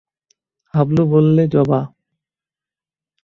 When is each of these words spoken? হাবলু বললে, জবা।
হাবলু 0.73 1.03
বললে, 1.11 1.43
জবা। 1.47 1.81